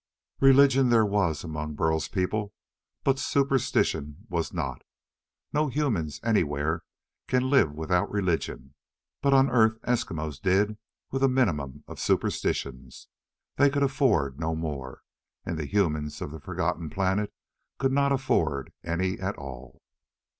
Religion 0.39 0.89
there 0.89 1.05
was, 1.05 1.43
among 1.43 1.75
Burl's 1.75 2.07
people, 2.07 2.53
but 3.03 3.19
superstition 3.19 4.25
was 4.29 4.51
not. 4.51 4.81
No 5.53 5.67
humans, 5.67 6.19
anywhere, 6.23 6.81
can 7.27 7.51
live 7.51 7.71
without 7.73 8.09
religion, 8.11 8.73
but 9.21 9.31
on 9.31 9.51
Earth 9.51 9.79
Eskimos 9.83 10.41
did 10.41 10.79
with 11.11 11.21
a 11.21 11.29
minimum 11.29 11.83
of 11.87 11.99
superstitions, 11.99 13.09
they 13.57 13.69
could 13.69 13.83
afford 13.83 14.39
no 14.39 14.55
more 14.55 15.03
and 15.45 15.59
the 15.59 15.67
humans 15.69 16.19
of 16.19 16.31
the 16.31 16.39
forgotten 16.39 16.89
planet 16.89 17.31
could 17.77 17.91
not 17.91 18.11
afford 18.11 18.73
any 18.83 19.19
at 19.19 19.35
all. 19.37 19.83